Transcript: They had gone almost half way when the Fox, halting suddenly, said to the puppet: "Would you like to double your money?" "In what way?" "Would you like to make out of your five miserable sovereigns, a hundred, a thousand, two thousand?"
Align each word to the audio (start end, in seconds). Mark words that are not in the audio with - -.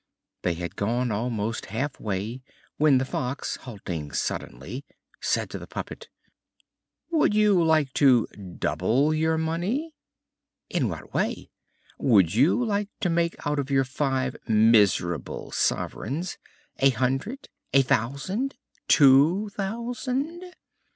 They 0.41 0.55
had 0.55 0.75
gone 0.75 1.11
almost 1.11 1.67
half 1.67 1.99
way 1.99 2.41
when 2.77 2.97
the 2.97 3.05
Fox, 3.05 3.57
halting 3.57 4.13
suddenly, 4.13 4.83
said 5.21 5.47
to 5.51 5.59
the 5.59 5.67
puppet: 5.67 6.09
"Would 7.11 7.35
you 7.35 7.63
like 7.63 7.93
to 8.01 8.25
double 8.57 9.13
your 9.13 9.37
money?" 9.37 9.93
"In 10.71 10.89
what 10.89 11.13
way?" 11.13 11.51
"Would 11.99 12.33
you 12.33 12.65
like 12.65 12.89
to 13.01 13.11
make 13.11 13.35
out 13.45 13.59
of 13.59 13.69
your 13.69 13.85
five 13.85 14.35
miserable 14.47 15.51
sovereigns, 15.51 16.39
a 16.79 16.89
hundred, 16.89 17.49
a 17.71 17.83
thousand, 17.83 18.55
two 18.87 19.49
thousand?" 19.49 20.43